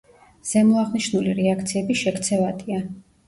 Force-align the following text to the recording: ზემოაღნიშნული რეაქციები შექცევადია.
ზემოაღნიშნული 0.51 1.35
რეაქციები 1.39 1.99
შექცევადია. 2.01 2.81